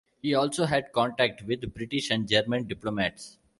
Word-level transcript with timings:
He 0.19 0.33
also 0.33 0.65
had 0.65 0.93
contact 0.93 1.43
with 1.43 1.75
British 1.75 2.09
and 2.09 2.27
German 2.27 2.65
diplomats. 2.65 3.37